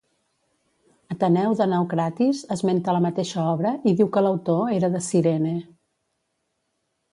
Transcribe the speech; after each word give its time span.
Ateneu 1.15 1.53
de 1.59 1.67
Naucratis 1.73 2.41
esmenta 2.57 2.97
la 2.97 3.03
mateixa 3.07 3.45
obra 3.53 3.75
i 3.91 3.95
diu 4.01 4.11
que 4.17 4.25
l'autor 4.29 4.75
era 4.81 4.93
de 4.97 5.05
Cirene. 5.11 5.55